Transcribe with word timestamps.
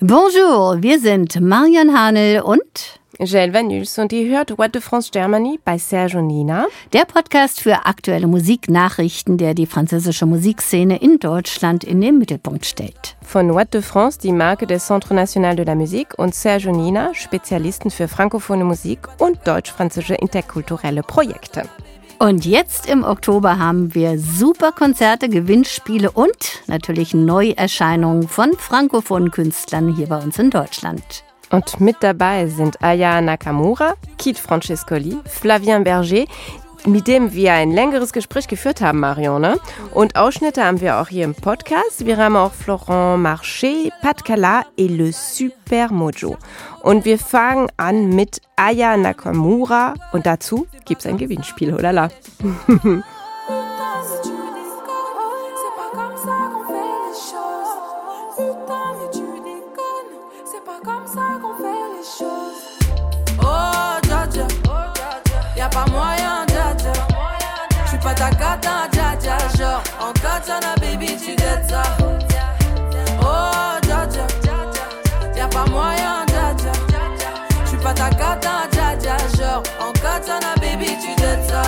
Bonjour, 0.00 0.80
wir 0.80 1.00
sind 1.00 1.40
Marion 1.40 1.92
Hanel 1.92 2.40
und 2.42 3.00
Jael 3.18 3.52
Vanuls 3.52 3.98
und 3.98 4.12
ihr 4.12 4.30
hört 4.30 4.56
What 4.56 4.76
de 4.76 4.80
France 4.80 5.10
Germany 5.10 5.58
bei 5.64 5.76
Serge 5.76 6.18
und 6.18 6.28
Nina. 6.28 6.68
Der 6.92 7.04
Podcast 7.04 7.60
für 7.60 7.84
aktuelle 7.84 8.28
Musiknachrichten, 8.28 9.38
der 9.38 9.54
die 9.54 9.66
französische 9.66 10.24
Musikszene 10.24 10.98
in 11.02 11.18
Deutschland 11.18 11.82
in 11.82 12.00
den 12.00 12.16
Mittelpunkt 12.16 12.64
stellt. 12.64 13.16
Von 13.22 13.52
What 13.54 13.74
de 13.74 13.82
France, 13.82 14.20
die 14.20 14.30
Marke 14.30 14.68
des 14.68 14.86
Centre 14.86 15.14
National 15.14 15.56
de 15.56 15.64
la 15.64 15.74
Musique 15.74 16.16
und 16.16 16.32
Serge 16.32 16.68
und 16.68 16.76
Nina, 16.76 17.12
Spezialisten 17.12 17.90
für 17.90 18.06
frankophone 18.06 18.62
Musik 18.62 19.00
und 19.18 19.48
deutsch-französische 19.48 20.14
interkulturelle 20.14 21.02
Projekte. 21.02 21.64
Und 22.20 22.44
jetzt 22.44 22.88
im 22.88 23.04
Oktober 23.04 23.60
haben 23.60 23.94
wir 23.94 24.18
super 24.18 24.72
Konzerte, 24.72 25.28
Gewinnspiele 25.28 26.10
und 26.10 26.64
natürlich 26.66 27.14
Neuerscheinungen 27.14 28.26
von 28.26 28.54
frankophonen 28.54 29.30
Künstlern 29.30 29.94
hier 29.94 30.08
bei 30.08 30.18
uns 30.18 30.36
in 30.36 30.50
Deutschland. 30.50 31.22
Und 31.50 31.80
mit 31.80 31.96
dabei 32.00 32.48
sind 32.48 32.82
Aya 32.82 33.20
Nakamura, 33.20 33.94
Kit 34.18 34.36
Francescoli, 34.36 35.16
Flavien 35.26 35.84
Berger, 35.84 36.24
mit 36.86 37.06
dem 37.06 37.32
wir 37.32 37.52
ein 37.52 37.70
längeres 37.70 38.12
Gespräch 38.12 38.48
geführt 38.48 38.80
haben, 38.80 39.00
Marion. 39.00 39.46
Und 39.92 40.16
Ausschnitte 40.16 40.64
haben 40.64 40.80
wir 40.80 40.98
auch 41.00 41.08
hier 41.08 41.24
im 41.24 41.34
Podcast. 41.34 42.04
Wir 42.04 42.16
haben 42.16 42.36
auch 42.36 42.52
Florent 42.52 43.22
Marché, 43.24 43.90
Pat 44.02 44.24
Cala 44.24 44.64
et 44.76 44.90
le 44.90 45.12
Super 45.12 45.90
Mojo. 45.90 46.36
Und 46.82 47.04
wir 47.04 47.18
fangen 47.18 47.68
an 47.76 48.10
mit 48.10 48.40
Aya 48.56 48.96
Nakamura. 48.96 49.94
Und 50.12 50.26
dazu 50.26 50.66
gibt 50.84 51.00
es 51.00 51.06
ein 51.06 51.18
Gewinnspiel, 51.18 51.74
oder 51.74 51.92
la? 68.08 68.14
ta 68.14 68.30
cata, 68.30 68.88
dja 68.92 69.16
dja, 69.20 69.38
genre 69.56 69.82
En 70.00 70.12
katana, 70.12 70.74
baby, 70.80 71.16
tu 71.16 71.34
dettes 71.36 71.68
ça 71.68 71.82
Oh, 73.20 73.78
dja 73.82 74.06
dja 74.06 74.26
Y'a 75.36 75.48
pas 75.48 75.66
moyen, 75.70 76.26
dja 76.26 76.54
dja 76.54 76.72
J'suis 77.64 77.78
pas 77.82 77.94
ta 77.94 78.10
cata, 78.10 78.68
dja 78.72 78.96
dja, 78.96 79.16
genre 79.36 79.62
En 79.80 79.92
katana, 79.92 80.54
baby, 80.60 80.86
tu 80.86 81.14
dettes 81.20 81.48
ça 81.48 81.62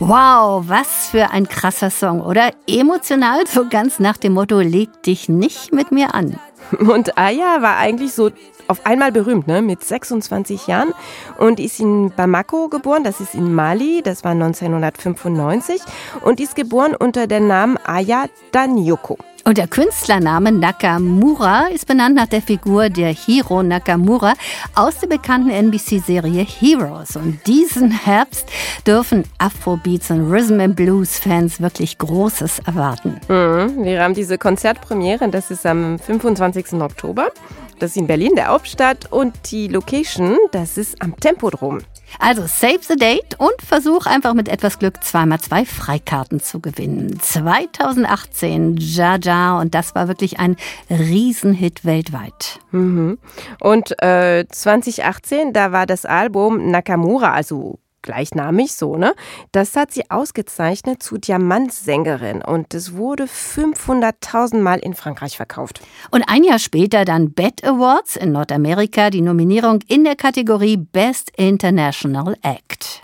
Wow, 0.00 0.68
was 0.68 1.08
für 1.10 1.30
ein 1.30 1.48
krasser 1.48 1.88
Song, 1.88 2.20
oder? 2.20 2.50
Emotional, 2.66 3.46
so 3.46 3.66
ganz 3.68 4.00
nach 4.00 4.18
dem 4.18 4.34
Motto, 4.34 4.60
leg 4.60 4.90
dich 5.02 5.28
nicht 5.28 5.72
mit 5.72 5.92
mir 5.92 6.14
an. 6.14 6.38
Und 6.78 7.16
Aya 7.16 7.62
war 7.62 7.76
eigentlich 7.78 8.12
so 8.12 8.30
auf 8.74 8.84
einmal 8.86 9.12
berühmt, 9.12 9.46
ne, 9.46 9.62
mit 9.62 9.84
26 9.84 10.66
Jahren 10.66 10.92
und 11.38 11.60
ist 11.60 11.78
in 11.78 12.10
Bamako 12.10 12.68
geboren, 12.68 13.04
das 13.04 13.20
ist 13.20 13.34
in 13.34 13.54
Mali, 13.54 14.02
das 14.02 14.24
war 14.24 14.32
1995 14.32 15.80
und 16.22 16.40
ist 16.40 16.56
geboren 16.56 16.96
unter 16.98 17.28
dem 17.28 17.46
Namen 17.46 17.78
Aya 17.86 18.24
Danyoko. 18.50 19.16
Und 19.46 19.58
der 19.58 19.68
Künstlername 19.68 20.52
Nakamura 20.52 21.66
ist 21.66 21.86
benannt 21.86 22.14
nach 22.14 22.26
der 22.26 22.40
Figur 22.40 22.88
der 22.88 23.08
Hiro 23.08 23.62
Nakamura 23.62 24.32
aus 24.74 25.00
der 25.00 25.08
bekannten 25.08 25.50
NBC-Serie 25.50 26.42
Heroes. 26.44 27.14
Und 27.14 27.46
diesen 27.46 27.90
Herbst 27.90 28.48
dürfen 28.86 29.24
Afrobeats 29.36 30.10
und 30.10 30.30
Rhythm 30.32 30.60
and 30.60 30.76
Blues 30.76 31.18
Fans 31.18 31.60
wirklich 31.60 31.98
Großes 31.98 32.60
erwarten. 32.60 33.20
Mhm, 33.28 33.84
wir 33.84 34.02
haben 34.02 34.14
diese 34.14 34.38
Konzertpremiere, 34.38 35.28
das 35.28 35.50
ist 35.50 35.66
am 35.66 35.98
25. 35.98 36.80
Oktober. 36.80 37.28
Das 37.78 37.90
ist 37.90 37.96
in 37.98 38.06
Berlin, 38.06 38.32
der 38.36 38.46
Hauptstadt. 38.46 39.12
Und 39.12 39.50
die 39.50 39.68
Location, 39.68 40.38
das 40.52 40.78
ist 40.78 41.02
am 41.02 41.16
Tempodrom. 41.20 41.80
Also 42.18 42.46
save 42.46 42.80
the 42.82 42.96
date 42.96 43.38
und 43.38 43.54
versuch 43.66 44.06
einfach 44.06 44.34
mit 44.34 44.48
etwas 44.48 44.78
Glück 44.78 45.02
zweimal 45.02 45.40
zwei 45.40 45.64
Freikarten 45.64 46.40
zu 46.40 46.60
gewinnen. 46.60 47.18
2018 47.20 48.76
Jaja 48.78 49.58
und 49.58 49.74
das 49.74 49.94
war 49.94 50.08
wirklich 50.08 50.38
ein 50.38 50.56
Riesenhit 50.90 51.84
weltweit. 51.84 52.60
Mhm. 52.70 53.18
Und 53.60 54.02
äh, 54.02 54.44
2018, 54.48 55.52
da 55.52 55.72
war 55.72 55.86
das 55.86 56.04
Album 56.04 56.70
Nakamura, 56.70 57.32
also 57.32 57.78
gleichnamig 58.04 58.72
so, 58.72 58.96
ne? 58.96 59.14
Das 59.50 59.74
hat 59.74 59.92
sie 59.92 60.08
ausgezeichnet 60.10 61.02
zu 61.02 61.18
Diamantsängerin 61.18 62.42
und 62.42 62.72
es 62.74 62.94
wurde 62.94 63.24
500.000 63.24 64.60
Mal 64.60 64.78
in 64.78 64.94
Frankreich 64.94 65.36
verkauft. 65.36 65.80
Und 66.12 66.22
ein 66.28 66.44
Jahr 66.44 66.60
später 66.60 67.04
dann 67.04 67.32
BET 67.32 67.64
Awards 67.64 68.14
in 68.14 68.30
Nordamerika 68.30 69.10
die 69.10 69.22
Nominierung 69.22 69.80
in 69.88 70.04
der 70.04 70.14
Kategorie 70.14 70.76
Best 70.76 71.32
International 71.36 72.36
Act. 72.42 73.02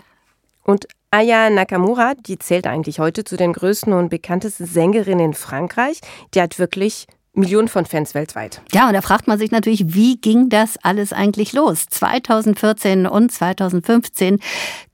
Und 0.63 0.87
Aya 1.13 1.49
Nakamura, 1.49 2.13
die 2.15 2.39
zählt 2.39 2.67
eigentlich 2.67 2.99
heute 2.99 3.25
zu 3.25 3.35
den 3.35 3.51
größten 3.51 3.91
und 3.91 4.07
bekanntesten 4.07 4.65
Sängerinnen 4.65 5.25
in 5.25 5.33
Frankreich. 5.33 5.99
Die 6.33 6.41
hat 6.41 6.57
wirklich 6.57 7.07
Millionen 7.33 7.67
von 7.67 7.85
Fans 7.85 8.13
weltweit. 8.13 8.61
Ja, 8.73 8.87
und 8.87 8.93
da 8.93 9.01
fragt 9.01 9.27
man 9.27 9.39
sich 9.39 9.51
natürlich, 9.51 9.93
wie 9.93 10.17
ging 10.17 10.49
das 10.49 10.77
alles 10.83 11.13
eigentlich 11.13 11.53
los? 11.53 11.85
2014 11.89 13.07
und 13.07 13.31
2015 13.31 14.39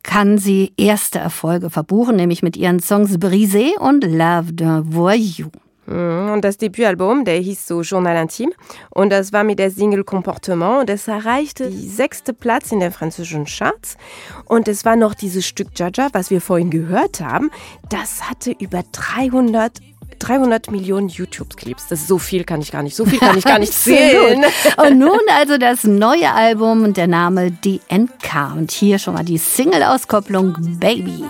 kann 0.04 0.38
sie 0.38 0.74
erste 0.78 1.20
Erfolge 1.20 1.70
verbuchen, 1.70 2.16
nämlich 2.16 2.44
mit 2.44 2.56
ihren 2.56 2.80
Songs 2.80 3.18
Brisé 3.18 3.78
und 3.80 4.04
Love 4.04 4.52
d'un 4.52 4.94
Voyou. 4.94 5.50
Mhm, 5.88 6.32
und 6.34 6.42
das 6.44 6.58
Debütalbum, 6.58 7.24
der 7.26 7.40
hieß 7.40 7.66
so 7.66 7.82
Journal 7.82 8.22
Intime. 8.22 8.52
Und 8.90 9.10
das 9.10 9.34
war 9.34 9.44
mit 9.44 9.58
der 9.58 9.72
Single 9.72 10.04
Comportement. 10.04 10.82
Und 10.82 10.90
es 10.90 11.08
erreichte 11.08 11.70
die 11.70 11.88
sechste 11.88 12.34
Platz 12.34 12.72
in 12.72 12.82
den 12.82 12.92
französischen 12.92 13.46
Charts. 13.46 13.98
Und 14.46 14.68
es 14.68 14.86
war 14.86 14.96
noch 14.96 15.16
dieses 15.16 15.48
Stück 15.48 15.70
Jaja, 15.76 16.10
was 16.12 16.30
wir 16.30 16.42
vorhin 16.42 16.70
gehört 16.70 17.22
haben. 17.22 17.50
Das 17.90 18.30
hatte 18.30 18.52
über 18.60 18.84
300 18.92 19.80
300 20.20 20.72
Millionen 20.72 21.10
YouTube-Clips. 21.10 21.88
Das 21.88 22.02
ist 22.02 22.08
so 22.08 22.18
viel, 22.18 22.44
kann 22.44 22.62
ich 22.62 22.72
gar 22.72 22.84
nicht. 22.84 22.96
So 22.96 23.06
viel 23.06 23.20
kann 23.20 23.38
ich 23.38 23.44
gar 23.44 23.60
nicht 23.60 23.74
zählen. 23.84 24.44
und 24.78 25.00
nun 25.00 25.20
also 25.38 25.58
das 25.58 25.84
neue 25.84 26.32
Album 26.32 26.84
und 26.84 26.98
der 26.98 27.08
Name 27.08 27.52
DNK. 27.52 28.54
Und 28.56 28.72
hier 28.72 29.00
schon 29.00 29.14
mal 29.14 29.24
die 29.24 29.38
Single-Auskopplung 29.38 30.56
Baby. 30.80 31.24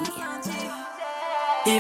Il 1.66 1.80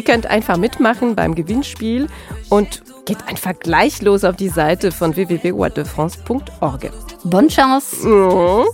Ihr 0.00 0.04
könnt 0.04 0.26
einfach 0.28 0.56
mitmachen 0.56 1.14
beim 1.14 1.34
Gewinnspiel 1.34 2.06
und 2.48 2.82
geht 3.10 3.26
einfach 3.26 3.58
gleich 3.58 4.02
los 4.02 4.22
auf 4.22 4.36
die 4.36 4.48
Seite 4.48 4.92
von 4.92 5.16
www.whatdefrance.org. 5.16 6.92
Bonne 7.24 7.48
Chance! 7.48 8.06
Mhm. 8.06 8.66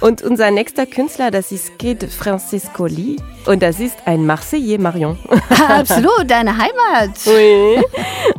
Und 0.00 0.22
unser 0.22 0.50
nächster 0.50 0.84
Künstler, 0.84 1.30
das 1.30 1.52
ist 1.52 1.78
Kid 1.78 2.04
Francescoli 2.04 3.16
und 3.46 3.62
das 3.62 3.80
ist 3.80 3.96
ein 4.04 4.26
Marseillais 4.26 4.78
Marion. 4.78 5.18
Absolut, 5.68 6.24
deine 6.30 6.56
Heimat. 6.56 7.10
Oui. 7.26 7.82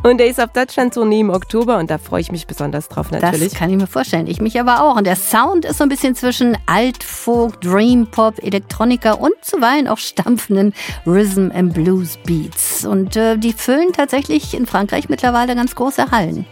Und 0.04 0.20
er 0.20 0.28
ist 0.28 0.40
auf 0.40 0.52
Deutschland-Tournee 0.52 1.20
im 1.20 1.30
Oktober 1.30 1.78
und 1.78 1.90
da 1.90 1.98
freue 1.98 2.20
ich 2.20 2.30
mich 2.30 2.46
besonders 2.46 2.88
drauf 2.88 3.10
natürlich. 3.10 3.50
Das 3.50 3.58
kann 3.58 3.70
ich 3.70 3.76
mir 3.76 3.88
vorstellen. 3.88 4.28
Ich 4.28 4.40
mich 4.40 4.58
aber 4.60 4.84
auch. 4.84 4.96
Und 4.96 5.06
der 5.06 5.16
Sound 5.16 5.64
ist 5.64 5.78
so 5.78 5.84
ein 5.84 5.88
bisschen 5.88 6.14
zwischen 6.14 6.56
Altfolk, 6.66 7.60
Dream 7.60 8.06
Pop, 8.06 8.38
Elektronika 8.42 9.14
und 9.14 9.32
zuweilen 9.42 9.88
auch 9.88 9.98
stampfenden 9.98 10.72
Rhythm 11.06 11.50
and 11.52 11.74
Blues 11.74 12.16
Beats. 12.24 12.86
Und 12.86 13.16
äh, 13.16 13.36
die 13.36 13.52
füllen 13.52 13.92
tatsächlich 13.92 14.54
in 14.54 14.66
Frankreich 14.66 15.08
mittlerweile 15.08 15.39
ganz 15.46 15.74
große 15.74 16.10
Hallen. 16.10 16.46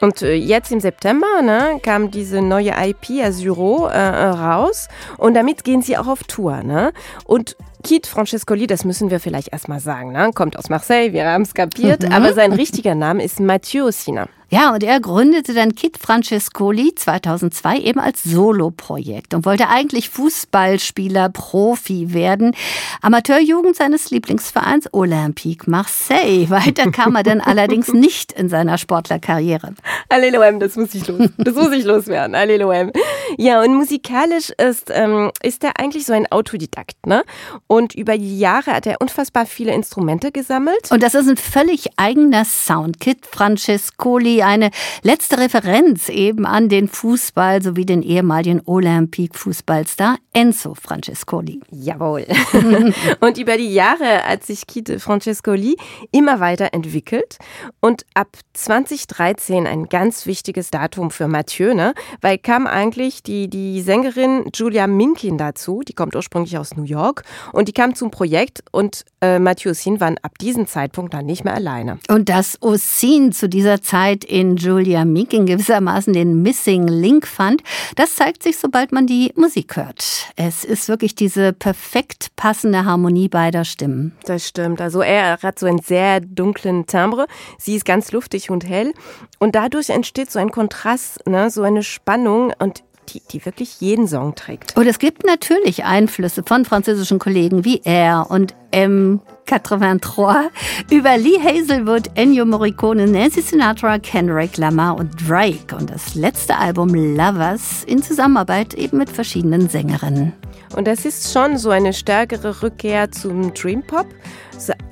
Und 0.00 0.22
äh, 0.22 0.32
jetzt 0.34 0.72
im 0.72 0.80
September 0.80 1.42
ne, 1.42 1.78
kam 1.82 2.10
diese 2.10 2.40
neue 2.40 2.72
IP 2.78 3.22
Asyro 3.22 3.86
äh, 3.88 3.98
raus 3.98 4.88
und 5.18 5.34
damit 5.34 5.62
gehen 5.62 5.82
sie 5.82 5.98
auch 5.98 6.06
auf 6.06 6.24
Tour. 6.24 6.62
Ne? 6.62 6.92
Und 7.24 7.54
Kit 7.82 8.06
Francescoli, 8.06 8.66
das 8.66 8.84
müssen 8.84 9.10
wir 9.10 9.20
vielleicht 9.20 9.52
erstmal 9.52 9.80
sagen, 9.80 10.12
ne? 10.12 10.30
kommt 10.34 10.58
aus 10.58 10.70
Marseille, 10.70 11.12
wir 11.12 11.26
haben 11.26 11.42
es 11.42 11.52
kapiert, 11.52 12.02
Mhm. 12.02 12.12
aber 12.12 12.32
sein 12.32 12.52
richtiger 12.52 12.94
Name 12.94 13.22
ist 13.22 13.40
Mathieu 13.40 13.86
Ossina. 13.86 14.26
Ja, 14.52 14.74
und 14.74 14.82
er 14.82 14.98
gründete 14.98 15.54
dann 15.54 15.76
Kit 15.76 15.96
Francescoli 15.96 16.92
2002 16.92 17.78
eben 17.78 18.00
als 18.00 18.24
Soloprojekt 18.24 19.32
und 19.32 19.46
wollte 19.46 19.68
eigentlich 19.68 20.10
Fußballspieler, 20.10 21.28
Profi 21.28 22.12
werden. 22.12 22.56
Amateurjugend 23.00 23.76
seines 23.76 24.10
Lieblingsvereins 24.10 24.92
Olympique 24.92 25.70
Marseille. 25.70 26.46
Weiter 26.50 26.90
kam 26.90 27.14
er 27.14 27.22
dann 27.22 27.40
allerdings 27.40 27.92
nicht 27.92 28.32
in 28.32 28.48
seiner 28.48 28.76
Sportlerkarriere. 28.76 29.74
Alleluem, 30.08 30.58
das 30.58 30.74
muss 30.74 30.96
ich 30.96 31.06
los. 31.06 31.28
Das 31.38 31.54
muss 31.54 31.70
ich 31.70 31.84
loswerden. 31.84 32.34
Alleluem. 32.34 32.90
Ja, 33.38 33.62
und 33.62 33.74
musikalisch 33.74 34.50
ist, 34.50 34.90
ähm, 34.92 35.30
ist 35.44 35.62
er 35.62 35.78
eigentlich 35.78 36.06
so 36.06 36.12
ein 36.12 36.26
Autodidakt, 36.32 37.06
ne? 37.06 37.22
Und 37.68 37.94
über 37.94 38.18
die 38.18 38.40
Jahre 38.40 38.72
hat 38.72 38.86
er 38.86 39.00
unfassbar 39.00 39.46
viele 39.46 39.72
Instrumente 39.72 40.32
gesammelt. 40.32 40.90
Und 40.90 41.04
das 41.04 41.14
ist 41.14 41.28
ein 41.28 41.36
völlig 41.36 41.86
eigener 41.96 42.44
Sound. 42.44 42.98
Kit 42.98 43.26
Francescoli 43.26 44.39
eine 44.42 44.70
letzte 45.02 45.38
Referenz 45.38 46.08
eben 46.08 46.46
an 46.46 46.68
den 46.68 46.88
Fußball 46.88 47.62
sowie 47.62 47.86
den 47.86 48.02
ehemaligen 48.02 48.62
Olympique-Fußballstar 48.64 50.16
Enzo 50.32 50.74
Francescoli. 50.74 51.60
Jawohl. 51.70 52.26
und 53.20 53.38
über 53.38 53.56
die 53.56 53.72
Jahre 53.72 54.22
hat 54.24 54.44
sich 54.44 54.66
Kite 54.66 55.00
Francescoli 55.00 55.76
immer 56.12 56.40
weiter 56.40 56.72
entwickelt 56.72 57.38
und 57.80 58.04
ab 58.14 58.36
2013 58.54 59.66
ein 59.66 59.88
ganz 59.88 60.26
wichtiges 60.26 60.70
Datum 60.70 61.10
für 61.10 61.28
Mathieu, 61.28 61.74
ne? 61.74 61.94
weil 62.20 62.38
kam 62.38 62.66
eigentlich 62.66 63.22
die, 63.22 63.48
die 63.48 63.80
Sängerin 63.82 64.50
Julia 64.54 64.86
Minkin 64.86 65.38
dazu, 65.38 65.82
die 65.86 65.94
kommt 65.94 66.14
ursprünglich 66.14 66.58
aus 66.58 66.76
New 66.76 66.84
York 66.84 67.22
und 67.52 67.68
die 67.68 67.72
kam 67.72 67.94
zum 67.94 68.10
Projekt 68.10 68.62
und 68.72 69.04
äh, 69.20 69.38
Mathieu 69.38 69.74
Sin 69.74 70.00
waren 70.00 70.16
ab 70.22 70.38
diesem 70.38 70.66
Zeitpunkt 70.66 71.14
dann 71.14 71.26
nicht 71.26 71.44
mehr 71.44 71.54
alleine. 71.54 71.98
Und 72.08 72.28
dass 72.28 72.60
Osin 72.62 73.32
zu 73.32 73.48
dieser 73.48 73.82
Zeit 73.82 74.24
in 74.30 74.56
Julia 74.56 75.04
Meeking 75.04 75.46
gewissermaßen 75.46 76.12
den 76.12 76.42
Missing 76.42 76.86
Link 76.86 77.26
fand, 77.26 77.62
das 77.96 78.14
zeigt 78.14 78.42
sich, 78.42 78.58
sobald 78.58 78.92
man 78.92 79.06
die 79.06 79.32
Musik 79.34 79.76
hört. 79.76 80.30
Es 80.36 80.64
ist 80.64 80.88
wirklich 80.88 81.14
diese 81.14 81.52
perfekt 81.52 82.28
passende 82.36 82.84
Harmonie 82.84 83.28
beider 83.28 83.64
Stimmen. 83.64 84.12
Das 84.24 84.46
stimmt. 84.46 84.80
Also 84.80 85.02
er 85.02 85.38
hat 85.42 85.58
so 85.58 85.66
einen 85.66 85.80
sehr 85.80 86.20
dunklen 86.20 86.86
Timbre. 86.86 87.26
Sie 87.58 87.74
ist 87.74 87.84
ganz 87.84 88.12
luftig 88.12 88.50
und 88.50 88.66
hell. 88.66 88.94
Und 89.38 89.54
dadurch 89.54 89.90
entsteht 89.90 90.30
so 90.30 90.38
ein 90.38 90.50
Kontrast, 90.50 91.26
ne, 91.26 91.50
so 91.50 91.62
eine 91.62 91.82
Spannung. 91.82 92.52
Und 92.58 92.82
die, 93.12 93.22
die 93.30 93.44
wirklich 93.44 93.80
jeden 93.80 94.06
Song 94.08 94.34
trägt. 94.34 94.76
Und 94.76 94.86
es 94.86 94.98
gibt 94.98 95.24
natürlich 95.26 95.84
Einflüsse 95.84 96.42
von 96.44 96.64
französischen 96.64 97.18
Kollegen 97.18 97.64
wie 97.64 97.80
er 97.84 98.26
und 98.30 98.54
M83 98.72 100.50
über 100.90 101.16
Lee 101.16 101.38
Hazelwood, 101.42 102.10
Ennio 102.14 102.44
Morricone, 102.44 103.06
Nancy 103.06 103.40
Sinatra, 103.40 103.98
Kendrick 103.98 104.56
Lamar 104.56 104.96
und 104.96 105.10
Drake 105.28 105.74
und 105.76 105.90
das 105.90 106.14
letzte 106.14 106.56
Album 106.56 106.94
Lovers 106.94 107.84
in 107.84 108.02
Zusammenarbeit 108.02 108.74
eben 108.74 108.98
mit 108.98 109.10
verschiedenen 109.10 109.68
Sängerinnen. 109.68 110.32
Und 110.76 110.86
das 110.86 111.04
ist 111.04 111.32
schon 111.32 111.58
so 111.58 111.70
eine 111.70 111.92
stärkere 111.92 112.62
Rückkehr 112.62 113.10
zum 113.10 113.52
Dream 113.54 113.82
Pop. 113.82 114.06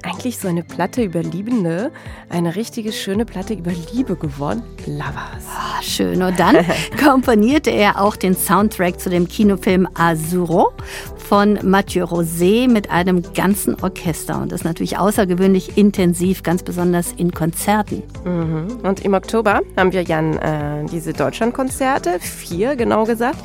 Eigentlich 0.09 0.39
so 0.39 0.49
eine 0.49 0.63
Platte 0.63 1.03
über 1.03 1.23
Liebende, 1.23 1.93
eine 2.31 2.57
richtige 2.57 2.93
schöne 2.93 3.25
Platte 3.27 3.53
über 3.53 3.73
Liebe 3.93 4.17
geworden. 4.17 4.63
Lovers. 4.87 5.45
Oh, 5.47 5.83
schön. 5.83 6.23
Und 6.23 6.41
dann 6.41 6.57
komponierte 7.03 7.71
er 7.71 8.01
auch 8.01 8.17
den 8.17 8.35
Soundtrack 8.35 8.99
zu 9.01 9.11
dem 9.11 9.29
Kinofilm 9.29 9.87
Azuro 9.95 10.73
von 11.17 11.59
Mathieu 11.63 12.05
Rosé 12.05 12.69
mit 12.69 12.91
einem 12.91 13.23
ganzen 13.35 13.77
Orchester. 13.83 14.41
Und 14.41 14.53
das 14.53 14.61
ist 14.61 14.65
natürlich 14.65 14.97
außergewöhnlich 14.97 15.77
intensiv, 15.77 16.43
ganz 16.43 16.63
besonders 16.63 17.13
in 17.13 17.33
Konzerten. 17.33 18.03
Mhm. 18.25 18.79
Und 18.83 19.05
im 19.05 19.13
Oktober 19.13 19.61
haben 19.77 19.93
wir 19.93 20.03
ja 20.03 20.21
äh, 20.21 20.87
diese 20.87 21.13
Deutschlandkonzerte, 21.13 22.19
vier 22.21 22.77
genau 22.77 23.05
gesagt. 23.05 23.39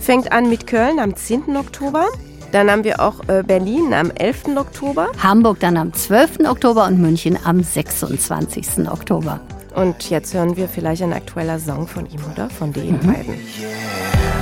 Fängt 0.00 0.32
an 0.32 0.48
mit 0.48 0.66
Köln 0.66 0.98
am 0.98 1.14
10. 1.14 1.56
Oktober. 1.56 2.06
Dann 2.52 2.70
haben 2.70 2.84
wir 2.84 3.00
auch 3.00 3.20
äh, 3.28 3.42
Berlin 3.42 3.92
am 3.92 4.10
11. 4.10 4.56
Oktober. 4.56 5.08
Hamburg 5.22 5.60
dann 5.60 5.76
am 5.76 5.92
12. 5.92 6.40
Oktober 6.48 6.86
und 6.86 7.00
München 7.00 7.38
am 7.44 7.62
26. 7.62 8.88
Oktober. 8.90 9.40
Und 9.74 10.08
jetzt 10.08 10.32
hören 10.32 10.56
wir 10.56 10.68
vielleicht 10.68 11.02
ein 11.02 11.12
aktueller 11.12 11.58
Song 11.58 11.86
von 11.86 12.06
ihm, 12.06 12.20
oder? 12.32 12.48
Von 12.48 12.72
den 12.72 12.94
mhm. 12.94 13.00
beiden. 13.00 13.34
Yeah. 13.34 14.35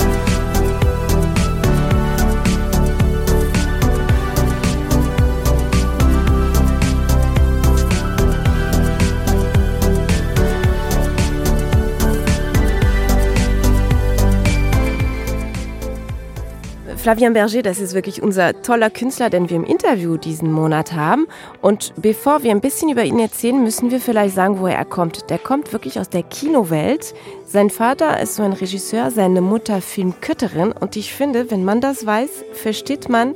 Flavien 17.05 17.33
Berger, 17.33 17.61
das 17.61 17.79
ist 17.79 17.93
wirklich 17.93 18.23
unser 18.23 18.63
toller 18.63 18.89
Künstler, 18.89 19.29
den 19.29 19.47
wir 19.47 19.57
im 19.57 19.63
Interview 19.63 20.17
diesen 20.17 20.51
Monat 20.51 20.93
haben. 20.93 21.27
Und 21.61 21.93
bevor 21.97 22.41
wir 22.41 22.49
ein 22.49 22.61
bisschen 22.61 22.89
über 22.89 23.03
ihn 23.03 23.19
erzählen, 23.19 23.61
müssen 23.61 23.91
wir 23.91 23.99
vielleicht 23.99 24.33
sagen, 24.33 24.59
woher 24.59 24.75
er 24.75 24.85
kommt. 24.85 25.29
Der 25.29 25.37
kommt 25.37 25.71
wirklich 25.71 25.99
aus 25.99 26.09
der 26.09 26.23
Kinowelt. 26.23 27.13
Sein 27.45 27.69
Vater 27.69 28.19
ist 28.19 28.37
so 28.37 28.41
ein 28.41 28.53
Regisseur, 28.53 29.11
seine 29.11 29.41
Mutter 29.41 29.81
Filmkötterin. 29.81 30.71
Und 30.71 30.95
ich 30.95 31.13
finde, 31.13 31.51
wenn 31.51 31.63
man 31.63 31.79
das 31.79 32.07
weiß, 32.07 32.43
versteht 32.53 33.07
man, 33.07 33.35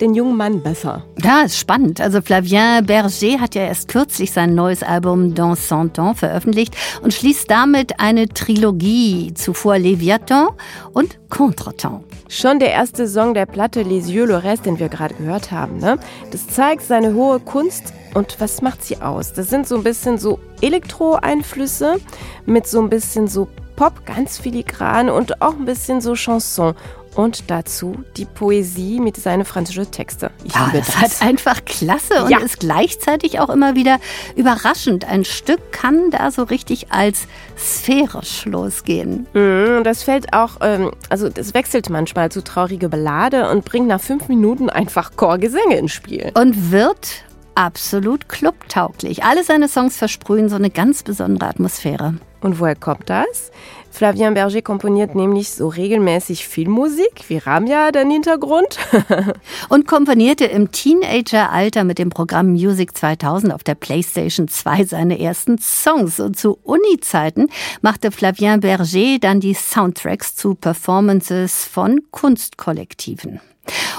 den 0.00 0.14
jungen 0.14 0.36
Mann 0.36 0.62
besser. 0.62 1.04
Ja, 1.22 1.42
ist 1.42 1.58
spannend. 1.58 2.00
Also 2.00 2.20
Flavien 2.20 2.86
Berger 2.86 3.40
hat 3.40 3.54
ja 3.54 3.62
erst 3.62 3.88
kürzlich 3.88 4.32
sein 4.32 4.54
neues 4.54 4.82
Album 4.82 5.34
Dans 5.34 5.68
Cent 5.68 5.98
Ans 5.98 6.18
veröffentlicht 6.18 6.76
und 7.02 7.12
schließt 7.12 7.50
damit 7.50 8.00
eine 8.00 8.28
Trilogie, 8.28 9.32
zuvor 9.34 9.74
Léviathan 9.74 10.48
und 10.92 11.18
Contretemps. 11.28 12.04
Schon 12.28 12.58
der 12.58 12.72
erste 12.72 13.08
Song 13.08 13.32
der 13.32 13.46
Platte 13.46 13.82
Les 13.82 14.08
Yeux 14.08 14.26
le 14.26 14.42
Reste, 14.42 14.64
den 14.64 14.78
wir 14.78 14.88
gerade 14.88 15.14
gehört 15.14 15.50
haben, 15.50 15.78
ne? 15.78 15.98
das 16.30 16.46
zeigt 16.46 16.82
seine 16.82 17.14
hohe 17.14 17.40
Kunst 17.40 17.94
und 18.14 18.38
was 18.38 18.60
macht 18.60 18.84
sie 18.84 19.00
aus? 19.00 19.32
Das 19.32 19.48
sind 19.48 19.66
so 19.66 19.76
ein 19.76 19.82
bisschen 19.82 20.18
so 20.18 20.38
Elektro-Einflüsse 20.60 21.96
mit 22.44 22.66
so 22.66 22.80
ein 22.80 22.90
bisschen 22.90 23.28
so 23.28 23.48
Pop, 23.76 24.04
ganz 24.04 24.38
filigran 24.38 25.08
und 25.08 25.40
auch 25.40 25.54
ein 25.54 25.64
bisschen 25.64 26.00
so 26.00 26.14
Chanson 26.14 26.74
und 27.18 27.50
dazu 27.50 27.96
die 28.16 28.26
Poesie 28.26 29.00
mit 29.00 29.16
seinen 29.16 29.44
französischen 29.44 29.90
Texten. 29.90 30.30
Ich 30.44 30.54
ja, 30.54 30.70
das, 30.72 30.86
das 30.86 30.96
hat 31.20 31.22
einfach 31.28 31.64
klasse 31.64 32.22
und 32.22 32.30
ja. 32.30 32.38
ist 32.38 32.60
gleichzeitig 32.60 33.40
auch 33.40 33.48
immer 33.50 33.74
wieder 33.74 33.98
überraschend. 34.36 35.04
Ein 35.04 35.24
Stück 35.24 35.72
kann 35.72 36.12
da 36.12 36.30
so 36.30 36.44
richtig 36.44 36.92
als 36.92 37.26
sphärisch 37.58 38.44
losgehen. 38.44 39.26
Mhm, 39.32 39.82
das 39.82 40.04
fällt 40.04 40.32
auch, 40.32 40.58
ähm, 40.60 40.92
also 41.08 41.28
das 41.28 41.54
wechselt 41.54 41.90
manchmal 41.90 42.30
zu 42.30 42.44
traurige 42.44 42.88
Ballade 42.88 43.50
und 43.50 43.64
bringt 43.64 43.88
nach 43.88 44.00
fünf 44.00 44.28
Minuten 44.28 44.70
einfach 44.70 45.16
Chorgesänge 45.16 45.76
ins 45.76 45.90
Spiel. 45.90 46.30
Und 46.34 46.70
wird 46.70 47.24
absolut 47.58 48.28
clubtauglich. 48.28 49.24
Alle 49.24 49.42
seine 49.42 49.66
Songs 49.66 49.96
versprühen 49.96 50.48
so 50.48 50.54
eine 50.54 50.70
ganz 50.70 51.02
besondere 51.02 51.48
Atmosphäre. 51.48 52.14
Und 52.40 52.60
woher 52.60 52.76
kommt 52.76 53.10
das? 53.10 53.50
Flavien 53.90 54.34
Berger 54.34 54.62
komponiert 54.62 55.16
nämlich 55.16 55.50
so 55.50 55.66
regelmäßig 55.66 56.46
Filmmusik, 56.46 57.24
wie 57.26 57.38
Ramja 57.38 57.90
den 57.90 58.12
Hintergrund. 58.12 58.78
und 59.68 59.88
komponierte 59.88 60.44
im 60.44 60.70
Teenageralter 60.70 61.82
mit 61.82 61.98
dem 61.98 62.10
Programm 62.10 62.52
Music 62.52 62.96
2000 62.96 63.52
auf 63.52 63.64
der 63.64 63.74
PlayStation 63.74 64.46
2 64.46 64.84
seine 64.84 65.18
ersten 65.18 65.58
Songs. 65.58 66.20
Und 66.20 66.38
zu 66.38 66.60
Uni-Zeiten 66.62 67.48
machte 67.82 68.12
Flavien 68.12 68.60
Berger 68.60 69.18
dann 69.20 69.40
die 69.40 69.54
Soundtracks 69.54 70.36
zu 70.36 70.54
Performances 70.54 71.64
von 71.64 72.02
Kunstkollektiven. 72.12 73.40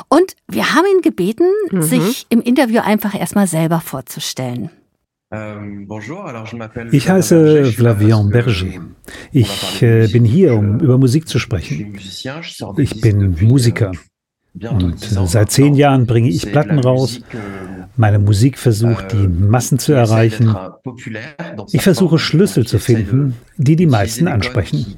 Und 0.07 0.35
wir 0.47 0.73
haben 0.75 0.85
ihn 0.85 1.01
gebeten, 1.01 1.47
mhm. 1.71 1.81
sich 1.81 2.25
im 2.29 2.41
Interview 2.41 2.81
einfach 2.81 3.13
erstmal 3.13 3.47
selber 3.47 3.79
vorzustellen. 3.81 4.69
Ähm, 5.31 5.87
ich 6.91 7.07
heiße 7.07 7.65
Flavien 7.65 8.29
Berger. 8.29 8.81
Ich 9.31 9.81
äh, 9.83 10.07
bin 10.07 10.25
hier, 10.25 10.55
um 10.55 10.79
über 10.79 10.97
Musik 10.97 11.27
zu 11.27 11.37
sprechen. 11.37 11.99
Ich 12.77 13.01
bin 13.01 13.37
Musiker. 13.39 13.91
Und 14.59 14.99
seit 14.99 15.51
zehn 15.51 15.75
Jahren 15.75 16.07
bringe 16.07 16.29
ich 16.29 16.51
Platten 16.51 16.79
raus. 16.79 17.21
Euh, 17.33 17.85
Meine 17.95 18.17
Musik 18.17 18.57
versucht, 18.57 19.11
die 19.11 19.17
euh, 19.17 19.29
Massen 19.29 19.77
zu 19.77 19.93
erreichen. 19.93 20.55
Ich 21.71 21.83
versuche 21.83 22.17
Schlüssel 22.17 22.65
zu 22.65 22.79
finden, 22.79 23.35
die 23.57 23.75
die 23.75 23.85
meisten 23.85 24.27
ansprechen. 24.27 24.97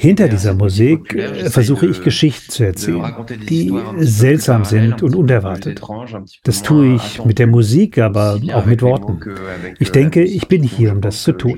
Hinter 0.00 0.28
dieser 0.28 0.54
Musik 0.54 1.14
äh, 1.14 1.50
versuche 1.50 1.86
ich 1.86 2.02
Geschichten 2.02 2.50
zu 2.50 2.64
erzählen, 2.64 3.14
die 3.50 3.70
seltsam 3.98 4.64
sind 4.64 5.02
und 5.02 5.14
unerwartet. 5.14 5.82
Das 6.42 6.62
tue 6.62 6.94
ich 6.94 7.22
mit 7.26 7.38
der 7.38 7.46
Musik, 7.46 7.98
aber 7.98 8.40
auch 8.54 8.64
mit 8.64 8.80
Worten. 8.80 9.20
Ich 9.78 9.92
denke, 9.92 10.22
ich 10.22 10.48
bin 10.48 10.62
hier, 10.62 10.92
um 10.92 11.02
das 11.02 11.22
zu 11.22 11.32
tun. 11.32 11.54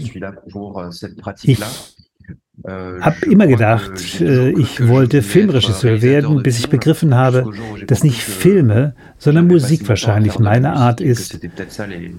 Ich 1.45 1.63
habe 2.65 3.27
immer 3.31 3.47
gedacht, 3.47 4.21
äh, 4.21 4.51
ich 4.51 4.89
wollte 4.89 5.23
Filmregisseur 5.23 6.03
werden, 6.03 6.43
bis 6.43 6.59
ich 6.59 6.69
begriffen 6.69 7.15
habe, 7.15 7.49
dass 7.87 8.03
nicht 8.03 8.23
Filme, 8.23 8.97
sondern 9.19 9.47
Musik 9.47 9.89
wahrscheinlich 9.89 10.41
meine 10.41 10.73
Art 10.73 11.01
ist, 11.01 11.39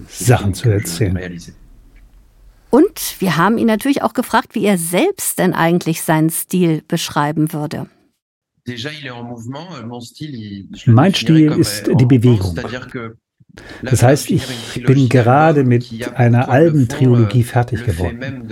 Sachen 0.08 0.54
zu 0.54 0.70
erzählen. 0.70 1.18
Und 2.74 3.20
wir 3.20 3.36
haben 3.36 3.56
ihn 3.56 3.68
natürlich 3.68 4.02
auch 4.02 4.14
gefragt, 4.14 4.56
wie 4.56 4.64
er 4.64 4.78
selbst 4.78 5.38
denn 5.38 5.54
eigentlich 5.54 6.02
seinen 6.02 6.28
Stil 6.28 6.82
beschreiben 6.88 7.52
würde. 7.52 7.86
Mein 10.86 11.14
Stil 11.14 11.52
ist 11.52 11.86
die 11.86 12.04
Bewegung. 12.04 12.58
Das 13.82 14.02
heißt, 14.02 14.30
ich 14.30 14.82
bin 14.86 15.08
gerade 15.08 15.64
mit 15.64 15.86
einer 16.14 16.48
Albentrilogie 16.48 17.40
euh, 17.40 17.44
fertig 17.44 17.84
geworden. 17.84 18.48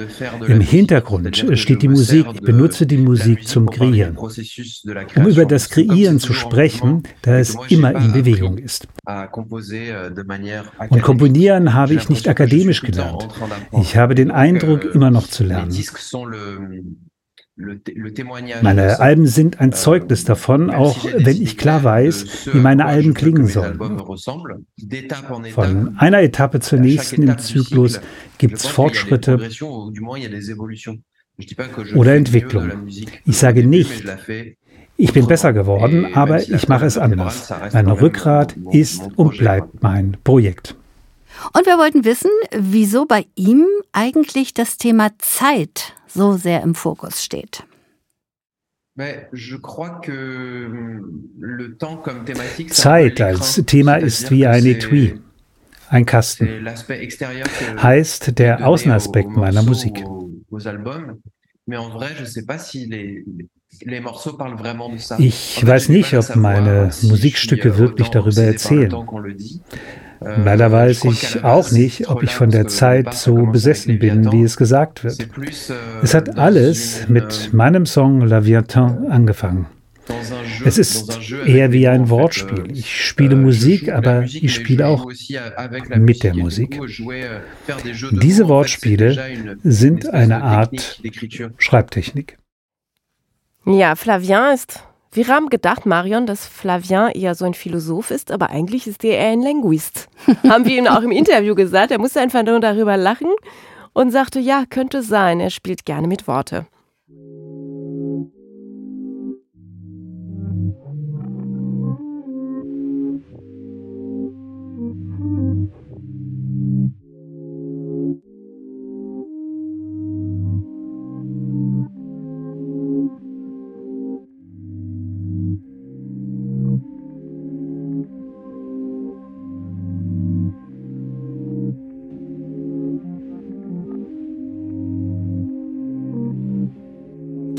Im 0.47 0.61
Hintergrund 0.61 1.37
steht 1.54 1.82
die 1.82 1.88
Musik. 1.88 2.26
Ich 2.35 2.40
benutze 2.40 2.87
die 2.87 2.99
Musik 2.99 3.47
zum 3.47 3.71
Kreieren. 3.71 4.16
Um 4.16 5.26
über 5.26 5.44
das 5.44 5.71
Kreieren 5.71 6.18
zu 6.18 6.32
sprechen, 6.32 7.02
da 7.23 7.38
es 7.38 7.56
immer 7.68 7.94
in 7.94 8.12
Bewegung 8.12 8.59
ist. 8.59 8.88
Euh, 9.09 9.26
Und 10.88 11.02
komponieren 11.02 11.75
habe 11.75 11.94
ich 11.94 12.09
nicht 12.09 12.28
akademisch 12.28 12.82
gelernt. 12.82 13.28
Ich 13.73 13.97
habe 13.97 14.14
den 14.14 14.30
Eindruck, 14.30 14.85
euh, 14.85 14.94
immer 14.94 15.11
noch 15.11 15.28
zu 15.28 15.44
lernen. 15.44 15.73
Meine 18.62 18.99
Alben 19.00 19.26
sind 19.26 19.61
ein 19.61 19.73
Zeugnis 19.73 20.25
davon, 20.25 20.71
auch 20.71 21.04
wenn 21.04 21.42
ich 21.42 21.59
klar 21.59 21.85
weiß, 21.85 22.49
wie 22.52 22.59
meine 22.59 22.87
Alben 22.87 23.12
klingen 23.12 23.47
sollen. 23.47 23.78
Von 25.52 25.99
einer 25.99 26.23
Etappe 26.23 26.61
zur 26.61 26.78
nächsten 26.78 27.23
im 27.23 27.38
Zyklus 27.38 28.00
gibt 28.38 28.54
es 28.54 28.66
Fortschritte 28.66 29.38
oder 31.94 32.14
Entwicklung. 32.14 32.71
Ich 33.26 33.37
sage 33.37 33.66
nicht, 33.66 34.02
ich 34.97 35.12
bin 35.12 35.26
besser 35.26 35.52
geworden, 35.52 36.14
aber 36.14 36.40
ich 36.40 36.68
mache 36.68 36.87
es 36.87 36.97
anders. 36.97 37.52
Mein 37.73 37.88
Rückgrat 37.88 38.56
ist 38.71 39.02
und 39.16 39.37
bleibt 39.38 39.82
mein 39.82 40.16
Projekt. 40.25 40.75
Und 41.54 41.66
wir 41.66 41.76
wollten 41.78 42.04
wissen, 42.04 42.30
wieso 42.56 43.04
bei 43.06 43.26
ihm 43.35 43.66
eigentlich 43.92 44.54
das 44.54 44.76
Thema 44.76 45.11
Zeit 45.18 45.94
so 46.14 46.33
sehr 46.37 46.62
im 46.62 46.75
Fokus 46.75 47.23
steht. 47.25 47.64
Zeit 52.69 53.21
als 53.21 53.62
Thema 53.66 53.97
ist 53.97 54.31
wie 54.31 54.47
ein 54.47 54.66
Etui, 54.66 55.21
ein 55.88 56.04
Kasten. 56.04 56.66
Heißt 57.83 58.38
der 58.38 58.66
Außenaspekt 58.66 59.31
meiner 59.31 59.62
Musik. 59.62 60.04
Ich 65.19 65.66
weiß 65.66 65.88
nicht, 65.88 66.14
ob 66.14 66.37
meine 66.37 66.90
Musikstücke 67.02 67.78
wirklich 67.78 68.09
darüber 68.09 68.42
erzählen. 68.42 68.92
Leider 70.44 70.72
weiß 70.72 71.04
ich 71.04 71.44
auch 71.44 71.70
nicht, 71.70 72.08
ob 72.08 72.22
ich 72.22 72.34
von 72.34 72.50
der 72.50 72.66
Zeit 72.66 73.14
so 73.14 73.46
besessen 73.46 73.98
bin, 73.98 74.30
wie 74.32 74.42
es 74.42 74.56
gesagt 74.56 75.04
wird. 75.04 75.28
Es 76.02 76.14
hat 76.14 76.38
alles 76.38 77.08
mit 77.08 77.52
meinem 77.52 77.86
Song 77.86 78.20
La 78.22 78.44
Viatin 78.44 79.06
angefangen. 79.10 79.66
Es 80.64 80.78
ist 80.78 81.20
eher 81.46 81.72
wie 81.72 81.86
ein 81.86 82.08
Wortspiel. 82.10 82.64
Ich 82.72 83.06
spiele 83.06 83.36
Musik, 83.36 83.88
aber 83.88 84.24
ich 84.24 84.54
spiele 84.54 84.86
auch 84.88 85.06
mit 85.96 86.22
der 86.22 86.34
Musik. 86.34 86.80
Diese 88.10 88.48
Wortspiele 88.48 89.16
sind 89.62 90.08
eine 90.12 90.42
Art 90.42 91.00
Schreibtechnik. 91.58 92.36
Ja, 93.64 93.94
Flavien 93.94 94.54
ist 94.54 94.82
wir 95.14 95.28
haben 95.28 95.50
gedacht, 95.50 95.85
Marion, 95.85 96.26
dass 96.26 96.47
Flavien 96.47 97.11
eher 97.11 97.35
so 97.35 97.45
ein 97.45 97.52
Philosoph 97.52 98.11
ist, 98.11 98.33
aber 98.33 98.49
eigentlich 98.49 98.87
ist 98.87 99.04
er 99.04 99.19
eher 99.19 99.33
ein 99.33 99.42
Linguist. 99.42 100.09
haben 100.49 100.64
wir 100.64 100.78
ihm 100.78 100.87
auch 100.87 101.02
im 101.02 101.11
Interview 101.11 101.54
gesagt. 101.54 101.90
Er 101.90 101.99
musste 101.99 102.21
einfach 102.21 102.42
nur 102.42 102.61
darüber 102.61 102.97
lachen 102.97 103.31
und 103.92 104.11
sagte, 104.11 104.40
ja, 104.40 104.64
könnte 104.69 105.02
sein. 105.02 105.38
Er 105.38 105.50
spielt 105.50 105.85
gerne 105.85 106.09
mit 106.09 106.26
Worte. 106.26 106.66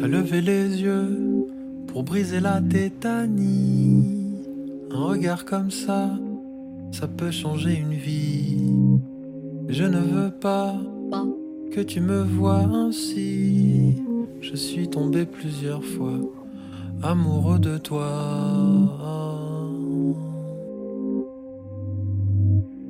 Les 0.07 0.81
yeux 0.81 1.47
pour 1.87 2.03
briser 2.03 2.39
la 2.39 2.61
tétanie. 2.61 4.19
Un 4.91 5.03
regard 5.05 5.45
comme 5.45 5.71
ça, 5.71 6.09
ça 6.91 7.07
peut 7.07 7.31
changer 7.31 7.75
une 7.75 7.93
vie. 7.93 8.57
Je 9.69 9.83
ne 9.83 9.99
veux 9.99 10.31
pas 10.31 10.75
que 11.71 11.81
tu 11.81 12.01
me 12.01 12.21
vois 12.21 12.61
ainsi. 12.61 13.95
Je 14.41 14.55
suis 14.55 14.87
tombé 14.89 15.25
plusieurs 15.25 15.83
fois 15.83 16.19
amoureux 17.01 17.59
de 17.59 17.77
toi. 17.77 18.09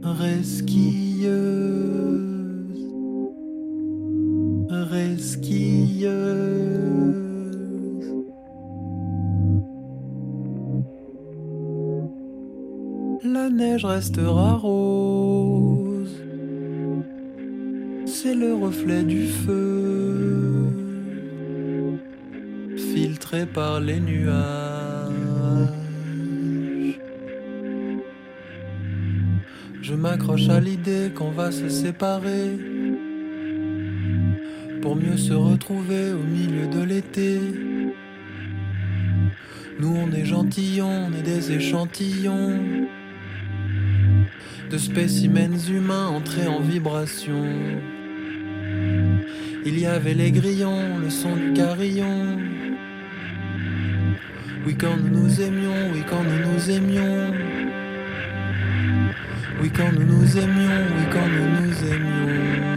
Resquilleuse, 0.03 1.62
neige 13.73 13.85
restera 13.85 14.53
rose. 14.53 16.15
C'est 18.05 18.35
le 18.35 18.53
reflet 18.53 19.03
du 19.03 19.27
feu, 19.27 20.67
filtré 22.77 23.45
par 23.45 23.79
les 23.79 23.99
nuages. 23.99 25.09
Je 29.81 29.93
m'accroche 29.95 30.49
à 30.49 30.59
l'idée 30.59 31.11
qu'on 31.13 31.31
va 31.31 31.51
se 31.51 31.67
séparer 31.67 32.57
pour 34.81 34.95
mieux 34.95 35.17
se 35.17 35.33
retrouver 35.33 36.13
au 36.13 36.23
milieu 36.23 36.67
de 36.67 36.83
l'été. 36.83 37.39
Nous 39.79 39.95
on 40.03 40.11
est 40.11 40.25
gentillons, 40.25 41.07
on 41.07 41.13
est 41.13 41.23
des 41.23 41.51
échantillons 41.51 42.87
de 44.73 44.79
spécimens 44.79 45.69
humains 45.69 46.07
entrés 46.07 46.47
en 46.47 46.59
vibration. 46.59 47.45
Il 49.67 49.79
y 49.79 49.85
avait 49.85 50.15
les 50.15 50.31
grillons, 50.31 50.97
le 50.97 51.11
son 51.11 51.35
du 51.35 51.53
carillon. 51.53 52.39
Oui, 54.65 54.75
quand 54.75 54.97
nous 54.97 55.09
nous 55.09 55.41
aimions, 55.41 55.91
oui, 55.93 56.01
quand 56.09 56.23
nous 56.23 56.51
nous 56.51 56.71
aimions. 56.71 57.33
Oui, 59.61 59.69
quand 59.69 59.91
nous 59.91 60.05
nous 60.05 60.37
aimions, 60.39 60.81
oui, 60.97 61.05
quand 61.13 61.27
nous 61.27 61.67
nous 61.67 61.93
aimions. 61.93 62.72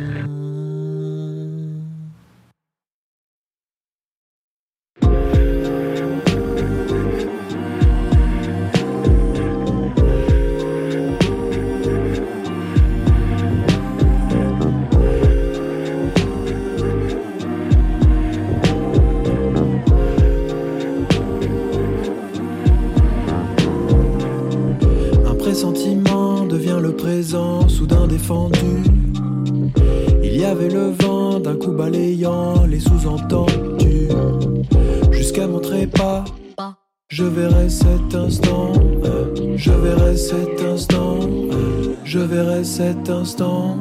avait 30.46 30.68
le 30.68 30.90
vent 30.90 31.40
d'un 31.40 31.56
coup 31.56 31.72
balayant 31.72 32.66
les 32.66 32.78
sous-entendus. 32.78 34.08
Jusqu'à 35.10 35.46
mon 35.48 35.58
trépas, 35.58 36.24
je 37.08 37.24
verrai 37.24 37.68
cet 37.68 38.14
instant, 38.14 38.72
je 39.56 39.72
verrai 39.72 40.16
cet 40.16 40.60
instant, 40.62 41.18
je 42.04 42.18
verrai 42.20 42.64
cet 42.64 43.10
instant. 43.10 43.76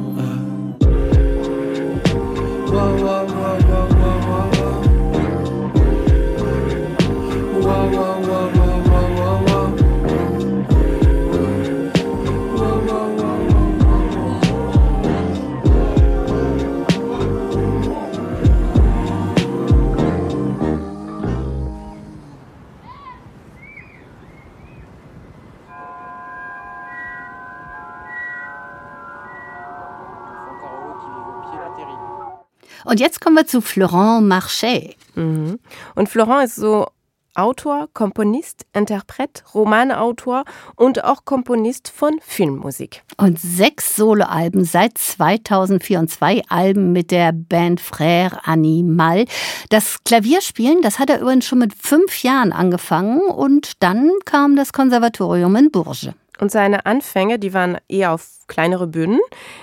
Und 32.86 33.00
jetzt 33.00 33.20
kommen 33.20 33.34
wir 33.34 33.46
zu 33.46 33.60
Florent 33.60 34.28
Marchais. 34.28 34.94
Mhm. 35.16 35.58
Und 35.96 36.08
Florent 36.08 36.44
ist 36.44 36.56
so 36.56 36.86
Autor, 37.34 37.88
Komponist, 37.92 38.64
Interpret, 38.72 39.42
Romanautor 39.54 40.44
und 40.76 41.04
auch 41.04 41.24
Komponist 41.24 41.88
von 41.88 42.18
Filmmusik. 42.22 43.02
Und 43.18 43.38
sechs 43.38 43.96
Soloalben 43.96 44.64
seit 44.64 44.96
2004 44.96 45.98
und 45.98 46.10
zwei 46.10 46.42
Alben 46.48 46.92
mit 46.92 47.10
der 47.10 47.32
Band 47.32 47.80
Frère 47.80 48.38
Animal. 48.44 49.26
Das 49.68 50.02
Klavierspielen, 50.04 50.80
das 50.80 50.98
hat 50.98 51.10
er 51.10 51.20
übrigens 51.20 51.44
schon 51.44 51.58
mit 51.58 51.74
fünf 51.74 52.22
Jahren 52.22 52.52
angefangen 52.52 53.20
und 53.20 53.82
dann 53.82 54.10
kam 54.24 54.56
das 54.56 54.72
Konservatorium 54.72 55.56
in 55.56 55.70
Bourges. 55.70 56.10
Und 56.38 56.50
seine 56.50 56.86
Anfänge, 56.86 57.38
die 57.38 57.54
waren 57.54 57.78
eher 57.88 58.12
auf 58.12 58.28
kleinere 58.46 58.86
Bühnen. 58.86 59.20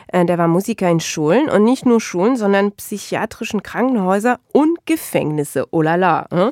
Äh, 0.07 0.25
der 0.25 0.37
war 0.37 0.47
Musiker 0.47 0.89
in 0.89 0.99
Schulen 0.99 1.49
und 1.49 1.63
nicht 1.63 1.85
nur 1.85 2.01
Schulen, 2.01 2.35
sondern 2.35 2.71
psychiatrischen 2.71 3.63
Krankenhäuser 3.63 4.39
und 4.51 4.85
Gefängnisse. 4.85 5.67
Oh 5.71 5.81
la 5.81 5.95
la. 5.95 6.27
Hm? 6.31 6.51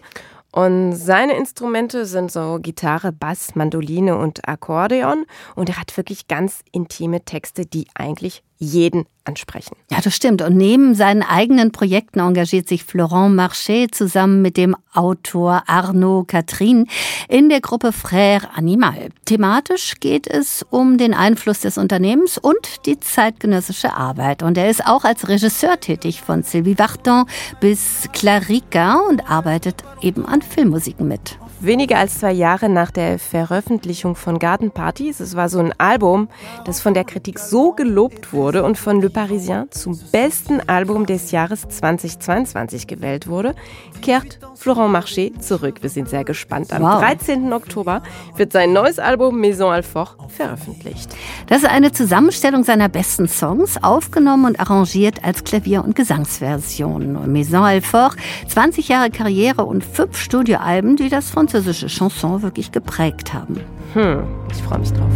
Und 0.51 0.93
seine 0.93 1.37
Instrumente 1.37 2.05
sind 2.05 2.31
so 2.31 2.59
Gitarre, 2.61 3.13
Bass, 3.13 3.55
Mandoline 3.55 4.17
und 4.17 4.47
Akkordeon. 4.47 5.25
Und 5.55 5.69
er 5.69 5.79
hat 5.79 5.95
wirklich 5.95 6.27
ganz 6.27 6.61
intime 6.71 7.23
Texte, 7.23 7.65
die 7.65 7.87
eigentlich 7.95 8.43
jeden 8.61 9.05
ansprechen. 9.25 9.75
Ja, 9.89 9.99
das 10.01 10.15
stimmt. 10.15 10.41
Und 10.41 10.55
neben 10.55 10.95
seinen 10.95 11.23
eigenen 11.23 11.71
Projekten 11.71 12.19
engagiert 12.19 12.67
sich 12.67 12.83
Florent 12.83 13.35
Marchais 13.35 13.87
zusammen 13.91 14.41
mit 14.41 14.55
dem 14.55 14.75
Autor 14.93 15.63
Arnaud 15.67 16.27
Catherine 16.27 16.85
in 17.27 17.49
der 17.49 17.61
Gruppe 17.61 17.89
Frère 17.89 18.47
Animal. 18.55 19.09
Thematisch 19.25 19.95
geht 19.99 20.27
es 20.27 20.65
um 20.69 20.97
den 20.97 21.13
Einfluss 21.13 21.61
des 21.61 21.77
Unternehmens 21.77 22.37
und 22.37 22.85
die 22.85 22.99
zeitgenössische 22.99 23.93
Arbeit. 23.93 24.43
Und 24.43 24.57
er 24.57 24.69
ist 24.69 24.85
auch 24.85 25.03
als 25.03 25.27
Regisseur 25.27 25.79
tätig, 25.79 26.21
von 26.21 26.43
Sylvie 26.43 26.77
Vartan 26.77 27.25
bis 27.59 28.09
Clarica 28.13 28.99
und 29.09 29.29
arbeitet 29.29 29.83
eben 30.01 30.25
an 30.25 30.41
Filmmusiken 30.41 31.07
mit 31.07 31.37
weniger 31.63 31.97
als 31.97 32.19
zwei 32.19 32.31
Jahre 32.31 32.69
nach 32.69 32.91
der 32.91 33.19
Veröffentlichung 33.19 34.15
von 34.15 34.39
Garden 34.39 34.71
Parties, 34.71 35.19
es 35.19 35.35
war 35.35 35.49
so 35.49 35.59
ein 35.59 35.73
Album, 35.77 36.27
das 36.65 36.81
von 36.81 36.93
der 36.93 37.03
Kritik 37.03 37.39
so 37.39 37.71
gelobt 37.71 38.33
wurde 38.33 38.63
und 38.63 38.77
von 38.77 39.01
Le 39.01 39.09
Parisien 39.09 39.67
zum 39.71 39.99
besten 40.11 40.61
Album 40.67 41.05
des 41.05 41.31
Jahres 41.31 41.67
2022 41.67 42.87
gewählt 42.87 43.27
wurde, 43.27 43.55
kehrt 44.01 44.39
Florent 44.55 44.95
Marché 44.95 45.39
zurück. 45.39 45.77
Wir 45.81 45.89
sind 45.89 46.09
sehr 46.09 46.23
gespannt. 46.23 46.73
Am 46.73 46.81
wow. 46.81 46.99
13. 46.99 47.53
Oktober 47.53 48.01
wird 48.35 48.51
sein 48.51 48.73
neues 48.73 48.99
Album 48.99 49.39
Maison 49.39 49.71
Alfort 49.71 50.17
veröffentlicht. 50.29 51.15
Das 51.47 51.59
ist 51.63 51.69
eine 51.69 51.91
Zusammenstellung 51.91 52.63
seiner 52.63 52.89
besten 52.89 53.27
Songs, 53.27 53.81
aufgenommen 53.83 54.45
und 54.45 54.59
arrangiert 54.59 55.23
als 55.23 55.43
Klavier- 55.43 55.83
und 55.83 55.95
Gesangsversion. 55.95 57.31
Maison 57.31 57.63
Alfort, 57.63 58.15
20 58.47 58.87
Jahre 58.87 59.11
Karriere 59.11 59.65
und 59.65 59.83
fünf 59.83 60.17
Studioalben, 60.17 60.95
die 60.95 61.09
das 61.09 61.29
von 61.29 61.47
französische 61.51 61.89
Chanson 61.89 62.41
wirklich 62.41 62.71
geprägt 62.71 63.33
haben. 63.33 63.59
Hm, 63.93 64.23
ich 64.51 64.63
freue 64.63 64.79
mich 64.79 64.93
drauf. 64.93 65.11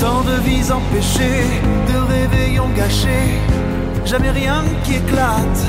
Tant 0.00 0.22
de 0.22 0.36
vies 0.44 0.70
empêchées, 0.70 1.44
de 1.92 1.98
réveillons 2.14 2.70
gâchés, 2.74 3.38
jamais 4.06 4.30
rien 4.30 4.62
qui 4.84 4.94
éclate. 4.94 5.60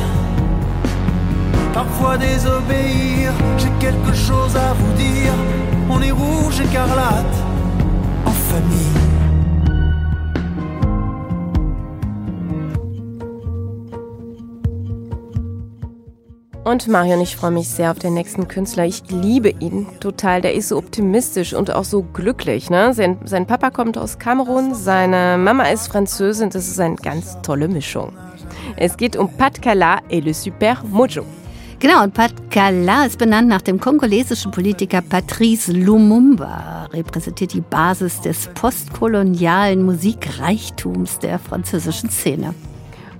Parfois 1.73 2.17
désobéir, 2.17 3.33
j'ai 3.57 3.71
quelque 3.79 4.13
chose 4.15 4.55
à 4.55 4.73
vous 4.73 4.93
dire. 4.93 5.33
On 5.89 6.01
est 6.01 6.11
rouge 6.11 6.61
écarlate, 6.61 7.37
en 8.25 8.31
famille. 8.31 9.16
Und 16.67 16.89
Marion, 16.89 17.21
ich 17.21 17.37
freue 17.37 17.51
mich 17.51 17.69
sehr 17.69 17.91
auf 17.91 17.99
den 17.99 18.13
nächsten 18.13 18.49
Künstler. 18.49 18.83
Ich 18.83 19.01
liebe 19.09 19.51
ihn 19.61 19.87
total. 20.01 20.41
Der 20.41 20.53
ist 20.53 20.67
so 20.67 20.77
optimistisch 20.77 21.53
und 21.53 21.71
auch 21.71 21.85
so 21.85 22.01
glücklich. 22.01 22.69
Ne? 22.69 22.93
Sein, 22.93 23.17
sein 23.23 23.47
Papa 23.47 23.69
kommt 23.69 23.97
aus 23.97 24.19
Kamerun, 24.19 24.75
seine 24.75 25.37
Mama 25.37 25.63
ist 25.69 25.87
Französin. 25.87 26.49
Das 26.49 26.67
ist 26.67 26.77
eine 26.77 26.97
ganz 26.97 27.41
tolle 27.41 27.69
Mischung. 27.69 28.11
Es 28.75 28.97
geht 28.97 29.15
um 29.15 29.31
Pat 29.31 29.61
Kala 29.61 29.99
et 30.09 30.25
le 30.25 30.33
Super 30.33 30.75
Mojo. 30.91 31.23
Genau, 31.79 32.03
und 32.03 32.13
Pat 32.13 32.33
Kala 32.51 33.05
ist 33.05 33.17
benannt 33.17 33.47
nach 33.47 33.61
dem 33.61 33.79
kongolesischen 33.79 34.51
Politiker 34.51 35.01
Patrice 35.01 35.71
Lumumba, 35.71 36.89
repräsentiert 36.91 37.53
die 37.53 37.61
Basis 37.61 38.19
des 38.19 38.49
postkolonialen 38.55 39.83
Musikreichtums 39.83 41.19
der 41.19 41.39
französischen 41.39 42.09
Szene. 42.09 42.53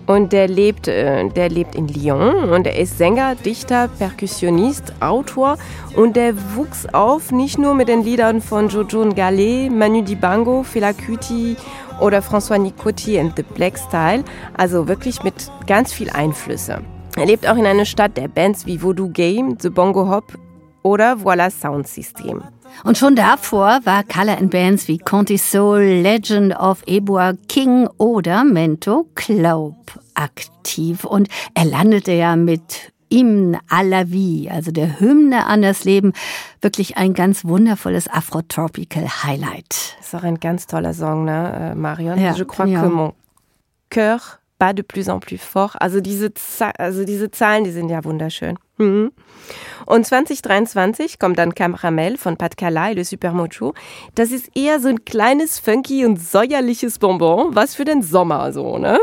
Und 0.08 0.32
der 0.32 0.48
lebt, 0.48 0.88
äh, 0.88 1.28
der 1.28 1.50
lebt 1.50 1.76
in 1.76 1.90
Lyon 1.90 2.50
und 2.50 2.66
er 2.66 2.80
ist 2.80 2.98
Sänger, 2.98 3.36
Dichter, 3.36 3.90
Perkussionist, 4.00 4.94
Autor 5.02 5.58
und 5.98 6.16
der 6.16 6.34
wuchs 6.56 6.88
auf 6.94 7.32
nicht 7.32 7.58
nur 7.60 7.76
mit 7.76 7.90
den 7.90 8.04
Liedern 8.04 8.42
von 8.42 8.70
Jojo 8.70 9.06
Ngale, 9.06 9.70
Manu 9.70 10.02
Dibango, 10.02 10.64
Fela 10.64 10.94
Kuti 10.94 11.58
oder 12.00 12.20
François 12.20 12.58
Nicotti 12.58 13.20
and 13.20 13.34
the 13.36 13.44
Black 13.44 13.78
Style, 13.78 14.24
also 14.56 14.88
wirklich 14.88 15.24
mit 15.24 15.52
ganz 15.68 15.92
viel 15.92 16.10
Einflüsse. 16.10 16.82
Er 17.18 17.26
lebt 17.26 17.50
auch 17.50 17.58
in 17.58 17.66
einer 17.66 17.86
Stadt 17.86 18.16
der 18.16 18.30
Bands 18.30 18.66
wie 18.66 18.82
Voodoo 18.82 19.10
Game, 19.10 19.58
The 19.60 19.70
Bongo 19.70 20.10
Hop 20.10 20.38
oder 20.84 21.22
Voila 21.22 21.50
Sound 21.50 21.88
System. 21.88 22.44
Und 22.84 22.98
schon 22.98 23.16
davor 23.16 23.80
war 23.84 24.04
Color 24.04 24.38
in 24.38 24.50
Bands 24.50 24.88
wie 24.88 24.98
Conti 24.98 25.38
Soul, 25.38 25.82
Legend 25.82 26.56
of 26.56 26.84
Ebua 26.86 27.34
King 27.48 27.88
oder 27.98 28.44
Mento 28.44 29.08
Club 29.16 29.76
aktiv. 30.14 31.04
Und 31.04 31.28
er 31.54 31.66
landete 31.66 32.14
ja 32.14 32.36
mit 32.36 32.92
Hymne 33.12 33.60
à 33.70 33.84
la 33.84 34.04
vie, 34.04 34.50
also 34.50 34.72
der 34.72 35.00
Hymne 35.00 35.46
an 35.46 35.62
das 35.62 35.86
Leben, 35.86 36.14
wirklich 36.62 36.98
ein 36.98 37.14
ganz 37.14 37.46
wundervolles 37.46 38.10
Afro-Tropical 38.10 39.24
Highlight. 39.24 39.96
Das 39.98 40.08
ist 40.08 40.16
auch 40.16 40.24
ein 40.24 40.40
ganz 40.40 40.68
toller 40.68 40.94
Song, 40.94 41.26
ne, 41.26 41.72
äh, 41.72 41.76
Marion? 41.76 42.20
Ja, 42.20 42.34
Je 42.34 42.46
crois 42.46 42.68
ja. 42.68 42.82
que 42.82 42.90
mon 42.90 43.14
cœur 43.90 44.40
bat 44.60 44.78
de 44.78 44.84
plus 44.84 45.08
en 45.08 45.20
plus 45.20 45.42
fort. 45.42 45.76
Also 45.80 46.02
diese, 46.02 46.32
also 46.78 47.06
diese 47.06 47.32
Zahlen, 47.32 47.64
die 47.64 47.72
sind 47.72 47.90
ja 47.90 48.04
wunderschön. 48.04 48.58
Mhm. 48.78 49.12
Und 49.86 50.06
2023 50.06 51.18
kommt 51.18 51.40
dann 51.40 51.56
Caramel 51.56 52.18
von 52.18 52.36
Pat 52.36 52.58
Cala 52.58 52.90
Le 52.90 53.06
Super 53.06 53.32
Mocho. 53.32 53.74
Das 54.16 54.32
ist 54.32 54.56
eher 54.56 54.80
so 54.80 54.90
ein 54.90 55.06
kleines, 55.06 55.60
funky 55.60 56.06
und 56.06 56.22
säuerliches 56.22 57.00
Bonbon, 57.00 57.56
was 57.56 57.76
für 57.76 57.86
den 57.86 58.02
Sommer 58.02 58.52
so, 58.52 58.78
ne? 58.78 59.00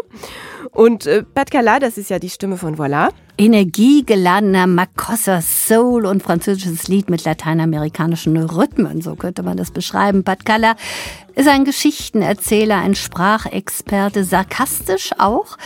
Und 0.73 1.07
äh, 1.07 1.23
Pat 1.23 1.51
Cala, 1.51 1.79
das 1.79 1.99
ist 1.99 2.11
ja 2.11 2.19
die 2.19 2.29
Stimme 2.29 2.57
von 2.57 2.77
Voila. 2.77 3.11
Energiegeladener 3.39 4.67
Makossa 4.67 5.41
Soul 5.41 6.05
und 6.05 6.23
französisches 6.23 6.89
Lied 6.89 7.11
mit 7.11 7.25
lateinamerikanischen 7.25 8.37
Rhythmen, 8.37 9.01
so 9.01 9.17
könnte 9.17 9.43
man 9.43 9.57
das 9.57 9.71
beschreiben. 9.71 10.23
Pat 10.23 10.45
Cala 10.45 10.77
ist 11.35 11.49
ein 11.49 11.65
Geschichtenerzähler, 11.65 12.79
ein 12.79 12.95
Sprachexperte, 12.95 14.25
sarkastisch 14.25 15.13
auch, 15.19 15.57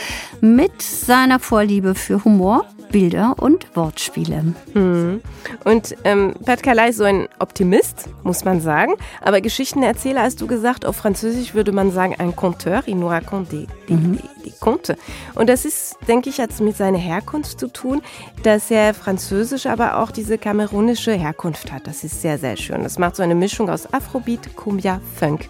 mit 0.41 0.81
seiner 0.81 1.39
Vorliebe 1.39 1.95
für 1.95 2.23
Humor 2.23 2.65
Bilder 2.91 3.35
und 3.39 3.75
Wortspiele. 3.75 4.53
Hm. 4.73 5.21
Und 5.63 5.95
ähm, 6.03 6.33
Pat 6.45 6.63
Calais 6.63 6.89
ist 6.89 6.97
so 6.97 7.03
ein 7.03 7.27
Optimist, 7.39 8.09
muss 8.23 8.45
man 8.45 8.61
sagen. 8.61 8.93
Aber 9.21 9.41
Geschichtenerzähler, 9.41 10.23
hast 10.23 10.41
du 10.41 10.47
gesagt, 10.47 10.85
auf 10.85 10.95
Französisch 10.95 11.53
würde 11.53 11.71
man 11.71 11.91
sagen 11.91 12.15
ein 12.17 12.35
Conteur. 12.35 12.83
Il 12.87 12.95
nous 12.95 13.09
raconte 13.09 13.49
des, 13.49 13.67
mhm. 13.87 14.19
des 14.45 14.59
contes. 14.59 14.97
Und 15.35 15.49
das 15.49 15.65
ist, 15.65 15.97
denke 16.07 16.29
ich, 16.29 16.39
hat 16.39 16.59
mit 16.59 16.75
seiner 16.75 16.97
Herkunft 16.97 17.59
zu 17.59 17.67
tun, 17.67 18.01
dass 18.43 18.71
er 18.71 18.93
französisch, 18.93 19.65
aber 19.65 19.99
auch 19.99 20.11
diese 20.11 20.37
kamerunische 20.37 21.13
Herkunft 21.13 21.71
hat. 21.71 21.87
Das 21.87 22.03
ist 22.03 22.21
sehr, 22.21 22.37
sehr 22.37 22.57
schön. 22.57 22.83
Das 22.83 22.97
macht 22.97 23.15
so 23.15 23.23
eine 23.23 23.35
Mischung 23.35 23.69
aus 23.69 23.91
Afrobeat, 23.93 24.55
Cumbia, 24.55 24.99
Funk 25.15 25.49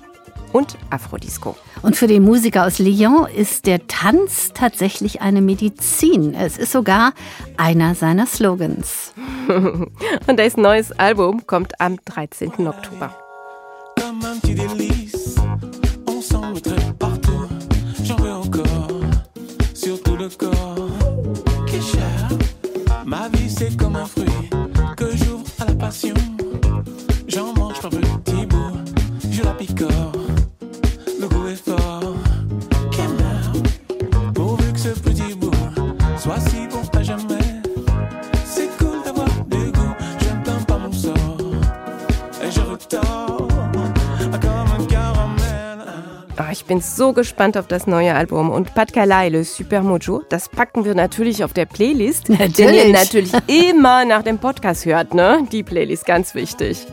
und 0.54 0.78
Afrodisco. 0.90 1.56
Und 1.82 1.96
für 1.96 2.08
den 2.08 2.24
Musiker 2.24 2.66
aus 2.66 2.80
Lyon 2.80 3.28
ist 3.28 3.66
der 3.66 3.88
Tanz 3.88 4.52
tatsächlich 4.54 5.22
eine 5.22 5.42
Medizin. 5.42 6.34
Es 6.34 6.58
ist 6.58 6.72
sogar 6.72 7.14
einer 7.58 7.96
seiner 7.96 8.26
Slogans. 8.26 9.14
und 9.48 10.40
das 10.40 10.58
neues 10.58 10.92
Album 10.92 11.48
kommt 11.48 11.80
am 11.80 11.98
13. 12.06 12.68
Oktober. 12.68 13.16
So 47.10 47.14
gespannt 47.14 47.58
auf 47.58 47.66
das 47.66 47.88
neue 47.88 48.14
Album. 48.14 48.52
Und 48.52 48.76
Pat 48.76 48.94
Kalai, 48.94 49.30
Le 49.30 49.44
Super 49.44 49.82
Mojo, 49.82 50.22
das 50.30 50.48
packen 50.48 50.86
wir 50.86 50.94
natürlich 50.94 51.44
auf 51.44 51.54
der 51.54 51.66
Playlist, 51.66 52.30
natürlich. 52.30 52.56
den 52.56 52.74
ihr 52.74 52.94
natürlich 52.94 53.32
immer 53.48 54.06
nach 54.06 54.22
dem 54.22 54.38
Podcast 54.38 54.86
hört. 54.86 55.16
Ne? 55.16 55.48
Die 55.52 55.64
Playlist, 55.64 56.06
ganz 56.06 56.36
wichtig. 56.36 56.86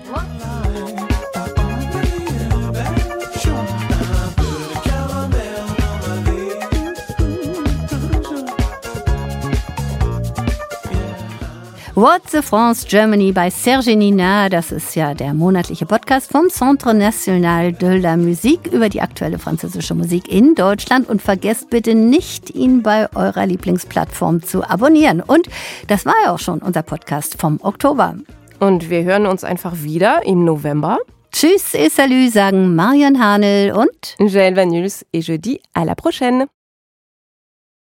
What's 11.97 12.33
the 12.33 12.43
France 12.43 12.87
Germany 12.87 13.33
bei 13.33 13.49
Serge 13.49 13.97
Nina. 13.97 14.51
Das 14.51 14.71
ist 14.71 14.95
ja 14.97 15.15
der 15.15 15.33
monatliche 15.33 15.87
Podcast 15.87 16.31
vom 16.31 16.51
Centre 16.51 16.93
National 16.93 17.73
de 17.73 17.99
la 17.99 18.19
Musique 18.19 18.71
über 18.71 18.91
die 18.91 19.01
aktuelle 19.01 19.39
französische 19.39 19.95
Musik 19.95 20.31
in 20.31 20.55
Deutschland. 20.55 21.09
Und 21.09 21.23
vergesst 21.23 21.71
bitte 21.71 21.95
nicht, 21.95 22.51
ihn 22.51 22.83
bei 22.83 23.09
eurer 23.15 23.47
Lieblingsplattform 23.47 24.43
zu 24.43 24.63
abonnieren. 24.63 25.23
Und 25.23 25.49
das 25.87 26.05
war 26.05 26.13
ja 26.23 26.35
auch 26.35 26.39
schon 26.39 26.59
unser 26.59 26.83
Podcast 26.83 27.41
vom 27.41 27.59
Oktober. 27.63 28.17
Und 28.61 28.91
wir 28.91 29.05
hören 29.05 29.25
uns 29.25 29.43
einfach 29.43 29.83
wieder 29.83 30.21
im 30.27 30.45
November. 30.45 30.99
Tschüss 31.33 31.73
et 31.73 31.93
salut, 31.93 32.31
sagen 32.31 32.75
Marion 32.75 33.19
Hanel 33.19 33.73
und 33.73 34.17
Joël 34.19 34.55
Vanuls 34.55 35.03
et 35.15 35.27
je 35.27 35.39
dis 35.39 35.63
à 35.73 35.87
la 35.87 35.95
prochaine. 35.95 36.45